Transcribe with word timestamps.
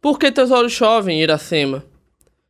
Por 0.00 0.16
que 0.16 0.30
teus 0.30 0.52
olhos 0.52 0.72
chovem, 0.72 1.20
Iracema? 1.20 1.84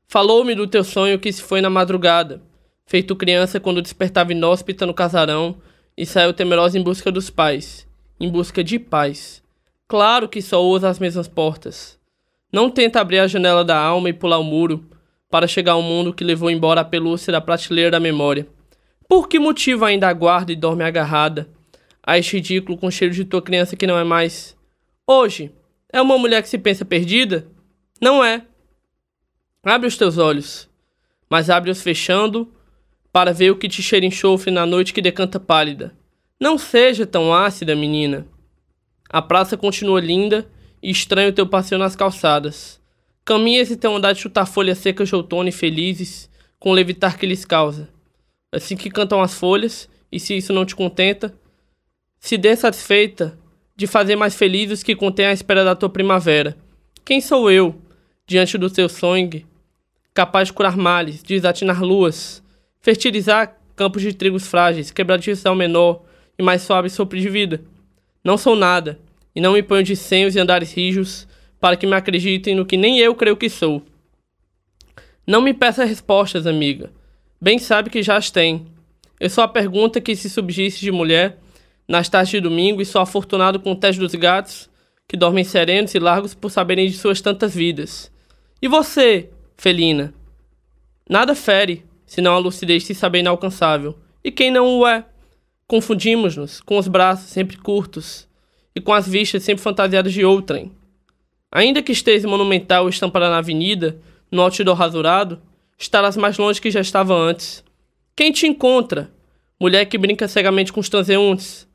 Falou-me 0.07 0.55
do 0.55 0.67
teu 0.67 0.85
sonho 0.85 1.19
que 1.19 1.33
se 1.33 1.41
foi 1.41 1.63
na 1.63 1.71
madrugada, 1.71 2.43
feito 2.85 3.17
criança 3.17 3.59
quando 3.59 3.81
despertava 3.81 4.33
inóspita 4.33 4.85
no 4.85 4.93
casarão 4.93 5.57
e 5.97 6.05
saiu 6.05 6.35
temerosa 6.35 6.79
em 6.79 6.83
busca 6.83 7.11
dos 7.11 7.31
pais, 7.31 7.89
em 8.21 8.29
busca 8.29 8.63
de 8.63 8.79
paz. 8.79 9.43
Claro 9.87 10.29
que 10.29 10.43
só 10.43 10.63
usa 10.63 10.91
as 10.91 10.99
mesmas 10.99 11.27
portas. 11.27 11.99
Não 12.53 12.71
tenta 12.71 13.01
abrir 13.01 13.21
a 13.21 13.27
janela 13.27 13.65
da 13.65 13.79
alma 13.79 14.11
e 14.11 14.13
pular 14.13 14.39
o 14.39 14.45
muro 14.45 14.85
para 15.31 15.47
chegar 15.47 15.73
ao 15.73 15.83
mundo 15.83 16.13
que 16.13 16.25
levou 16.25 16.51
embora 16.51 16.83
a 16.83 16.85
pelúcia 16.85 17.33
da 17.33 17.41
prateleira 17.41 17.93
da 17.93 18.01
memória. 18.01 18.47
Por 19.09 19.27
que 19.27 19.39
motivo 19.39 19.87
ainda 19.87 20.07
aguarda 20.07 20.53
e 20.53 20.57
dorme 20.57 20.85
agarrada 20.85 21.49
a 22.03 22.19
este 22.19 22.37
ridículo 22.37 22.77
com 22.77 22.91
cheiro 22.91 23.15
de 23.15 23.25
tua 23.25 23.41
criança 23.41 23.75
que 23.75 23.87
não 23.87 23.99
é 23.99 24.05
mais? 24.05 24.55
Hoje, 25.07 25.51
é 25.93 26.01
uma 26.03 26.19
mulher 26.19 26.43
que 26.43 26.49
se 26.49 26.59
pensa 26.59 26.85
perdida? 26.85 27.47
Não 28.01 28.23
é. 28.23 28.45
Abre 29.65 29.87
os 29.87 29.97
teus 29.97 30.19
olhos, 30.19 30.69
mas 31.29 31.51
abre-os 31.51 31.83
fechando 31.83 32.53
para 33.13 33.33
ver 33.33 33.51
o 33.51 33.57
que 33.57 33.69
te 33.69 33.83
cheira 33.83 34.07
enxofre 34.07 34.51
na 34.51 34.65
noite 34.65 34.93
que 34.93 35.03
decanta 35.03 35.41
pálida. 35.41 35.95
Não 36.41 36.57
seja 36.57 37.07
tão 37.07 37.35
ácida, 37.35 37.75
menina. 37.75 38.27
A 39.11 39.21
praça 39.21 39.57
continua 39.57 40.01
linda 40.01 40.49
e 40.83 40.91
estranho 40.91 41.33
teu 41.33 41.47
passeio 41.47 41.79
nas 41.79 41.97
calçadas. 41.97 42.81
Caminhas 43.25 43.71
e 43.71 43.77
teu 43.77 43.95
andar 43.95 44.13
de 44.13 44.21
chutar 44.21 44.47
folhas 44.47 44.79
secas 44.79 45.09
de 45.09 45.15
outono 45.15 45.49
e 45.49 45.53
felizes, 45.53 46.31
com 46.59 46.71
o 46.71 46.75
levitar 46.75 47.19
que 47.19 47.27
lhes 47.27 47.45
causa. 47.45 47.89
Assim 48.53 48.77
que 48.77 48.91
cantam 48.91 49.21
as 49.21 49.35
folhas, 49.35 49.89
e 50.11 50.21
se 50.21 50.37
isso 50.37 50.53
não 50.53 50.65
te 50.65 50.77
contenta, 50.77 51.35
se 52.19 52.37
dê 52.39 52.55
satisfeita 52.57 53.39
de 53.79 53.87
fazer 53.87 54.17
mais 54.17 54.35
felizes 54.35 54.83
que 54.83 54.97
contém 54.97 55.27
a 55.27 55.33
espera 55.33 55.65
da 55.65 55.77
tua 55.77 55.89
primavera. 55.89 56.57
Quem 57.05 57.21
sou 57.21 57.49
eu, 57.49 57.81
diante 58.27 58.59
do 58.59 58.69
teu 58.69 58.89
sangue, 58.89 59.47
capaz 60.13 60.49
de 60.49 60.53
curar 60.53 60.77
males, 60.77 61.23
desatinar 61.23 61.81
luas, 61.81 62.43
fertilizar 62.81 63.57
campos 63.77 64.03
de 64.03 64.13
trigos 64.13 64.49
frágeis, 64.49 64.91
quebradiços 64.91 65.47
ao 65.47 65.55
menor 65.55 66.03
e 66.37 66.43
mais 66.43 66.63
suave 66.63 66.91
sopro 66.91 67.21
de 67.21 67.29
vida? 67.29 67.63
Não 68.25 68.37
sou 68.37 68.57
nada, 68.57 68.99
e 69.33 69.41
não 69.41 69.53
me 69.53 69.63
ponho 69.63 69.85
de 69.85 69.95
senhos 69.95 70.35
e 70.35 70.41
andares 70.41 70.73
rijos 70.73 71.29
para 71.61 71.77
que 71.77 71.87
me 71.87 71.95
acreditem 71.95 72.57
no 72.57 72.67
que 72.67 72.77
nem 72.77 72.99
eu 72.99 73.15
creio 73.15 73.37
que 73.37 73.49
sou. 73.49 73.81
Não 75.25 75.41
me 75.41 75.55
peça 75.55 75.85
respostas, 75.85 76.49
amiga. 76.49 76.91
Bem 77.41 77.61
sabe 77.61 77.91
que 77.91 78.03
já 78.03 78.17
as 78.17 78.29
tem. 78.29 78.67
Eu 79.21 79.31
sou 79.31 79.45
a 79.45 79.49
pergunta 79.49 80.01
que 80.01 80.17
se 80.17 80.29
subsiste 80.29 80.81
de 80.81 80.91
mulher 80.91 81.39
nas 81.89 82.09
tardes 82.09 82.31
de 82.31 82.41
domingo 82.41 82.83
e 82.83 82.87
sou 82.87 83.01
afortunado 83.01 83.59
com 83.59 83.73
o 83.73 83.77
teste 83.77 83.99
dos 83.99 84.15
gatos, 84.15 84.69
que 85.09 85.17
dormem 85.17 85.43
serenos 85.43 85.95
e 85.95 85.99
largos 85.99 86.35
por 86.35 86.51
saberem 86.51 86.87
de 86.87 86.99
suas 86.99 87.21
tantas 87.21 87.55
vidas. 87.55 88.13
E 88.61 88.69
você, 88.69 89.31
felina? 89.57 90.13
Nada 91.09 91.35
fere, 91.35 91.87
senão 92.05 92.35
a 92.35 92.39
lucidez 92.39 92.85
se 92.85 92.95
saber 92.95 93.21
inalcançável. 93.21 93.99
E 94.23 94.31
quem 94.31 94.51
não 94.51 94.67
o 94.67 94.87
é? 94.87 95.07
Confundimos-nos 95.67 96.61
com 96.61 96.77
os 96.77 96.89
braços 96.89 97.31
sempre 97.31 97.57
curtos 97.57 98.29
e 98.75 98.81
com 98.81 98.93
as 98.93 99.09
vistas 99.09 99.43
sempre 99.43 99.63
fantasiadas 99.63 100.13
de 100.13 100.25
outrem. 100.25 100.73
Ainda 101.51 101.83
que 101.83 101.93
esteja 101.93 102.29
monumental 102.29 102.89
estampada 102.89 103.31
na 103.31 103.39
avenida, 103.39 103.99
no 104.31 104.43
outdoor 104.43 104.77
rasurado, 104.77 105.41
estarás 105.79 106.17
mais 106.17 106.37
longe 106.37 106.61
que 106.61 106.71
já 106.71 106.81
estava 106.81 107.15
antes. 107.15 107.65
Quem 108.17 108.33
te 108.33 108.47
encontra? 108.47 109.11
Mulher 109.61 109.85
que 109.87 109.97
brinca 109.97 110.29
cegamente 110.29 110.73
com 110.73 110.81
os 110.81 110.89
transeuntes, 110.89 111.68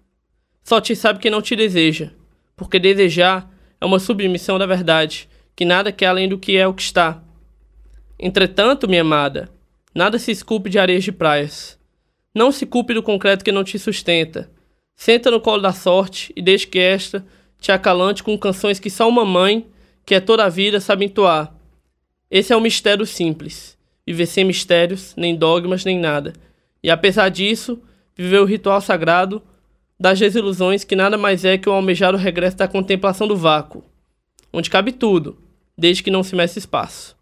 só 0.64 0.80
te 0.80 0.95
sabe 0.95 1.19
quem 1.19 1.30
não 1.30 1.42
te 1.42 1.56
deseja, 1.56 2.11
porque 2.56 2.80
desejar 2.80 3.52
é 3.81 3.86
uma 3.86 4.00
submissão 4.00 4.58
da 4.58 4.66
verdade, 4.66 5.28
que 5.56 5.66
nada 5.66 5.92
quer 5.92 6.08
além 6.08 6.30
do 6.30 6.38
que 6.38 6.56
é 6.56 6.66
o 6.66 6.73
que 6.73 6.81
está. 6.81 7.22
Entretanto, 8.17 8.88
minha 8.88 9.02
amada, 9.02 9.50
nada 9.94 10.17
se 10.17 10.31
esculpe 10.31 10.69
de 10.69 10.79
areias 10.79 11.03
de 11.03 11.12
praias. 11.12 11.78
Não 12.34 12.52
se 12.52 12.66
culpe 12.66 12.94
do 12.94 13.03
concreto 13.03 13.44
que 13.44 13.52
não 13.52 13.63
te 13.63 13.78
sustenta. 13.78 14.50
Senta 14.96 15.29
no 15.29 15.41
colo 15.41 15.62
da 15.62 15.73
sorte 15.73 16.31
e 16.35 16.41
deixe 16.41 16.66
que 16.66 16.79
esta 16.79 17.25
te 17.59 17.72
acalante 17.72 18.23
com 18.23 18.38
canções 18.38 18.79
que 18.79 18.90
só 18.90 19.07
uma 19.07 19.25
mãe, 19.25 19.68
que 20.06 20.16
é 20.16 20.19
toda 20.19 20.46
a 20.46 20.50
vida, 20.50 20.79
sabe 20.79 21.06
entoar. 21.06 21.53
Esse 22.31 22.53
é 22.53 22.57
um 22.57 22.62
mistério 22.62 23.06
simples. 23.06 23.78
Viver 24.06 24.25
sem 24.25 24.44
mistérios, 24.44 25.13
nem 25.16 25.35
dogmas, 25.35 25.85
nem 25.85 26.00
nada. 26.00 26.34
E 26.81 26.90
apesar 26.90 27.29
disso, 27.29 27.81
viver 28.16 28.40
o 28.40 28.46
ritual 28.46 28.81
sagrado 28.81 29.41
das 30.03 30.19
desilusões 30.19 30.84
que 30.84 30.97
nada 30.97 31.18
mais 31.18 31.46
é 31.46 31.58
que 31.58 31.69
o 31.69 31.72
almejado 31.72 32.18
regresso 32.18 32.58
da 32.58 32.68
contemplação 32.68 33.25
do 33.25 33.38
vácuo, 33.38 33.86
onde 34.52 34.69
cabe 34.69 34.91
tudo, 34.91 35.38
desde 35.78 36.03
que 36.03 36.12
não 36.12 36.22
se 36.22 36.36
meça 36.36 36.59
espaço. 36.59 37.16